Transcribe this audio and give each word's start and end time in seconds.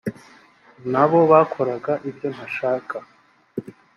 na 0.91 1.03
bo 1.09 1.19
bakoraga 1.31 1.91
ibyo 2.09 2.27
ntashaka 2.35 2.95